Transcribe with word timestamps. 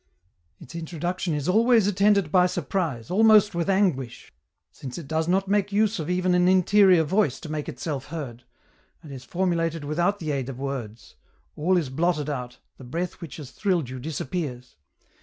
EN 0.59 0.63
ROUTE. 0.65 0.73
131" 0.81 0.83
Its 0.83 0.93
introduction 1.13 1.33
is 1.35 1.47
always 1.47 1.85
attended 1.85 2.31
by 2.31 2.47
surprise, 2.47 3.11
almost 3.11 3.53
with 3.53 3.69
anguish, 3.69 4.33
since 4.71 4.97
it 4.97 5.07
does 5.07 5.27
not 5.27 5.47
make 5.47 5.71
use 5.71 5.99
of 5.99 6.09
even 6.09 6.33
an 6.33 6.47
interior 6.47 7.03
voice 7.03 7.39
to 7.39 7.51
make 7.51 7.69
itself 7.69 8.07
heard, 8.07 8.43
and 9.03 9.11
is 9.13 9.23
formulated 9.23 9.83
without 9.85 10.17
the 10.17 10.31
aid 10.31 10.49
of 10.49 10.57
words, 10.57 11.17
all 11.55 11.77
is 11.77 11.91
blotted 11.91 12.31
out, 12.31 12.57
the 12.79 12.83
breath 12.83 13.21
which 13.21 13.37
has 13.37 13.51
thrilled 13.51 13.91
you 13.91 13.99
disappears. 13.99 14.75